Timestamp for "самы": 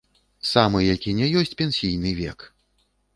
0.51-0.79